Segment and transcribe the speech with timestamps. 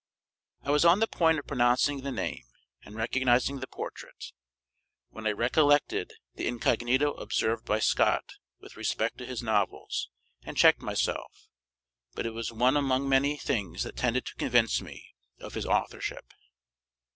[0.63, 2.45] I was on the point of pronouncing the name
[2.81, 4.31] and recognizing the portrait,
[5.09, 10.09] when I recollected the incognito observed by Scott with respect to his novels,
[10.41, 11.45] and checked myself;
[12.15, 16.33] but it was one among many things that tended to convince me of his authorship.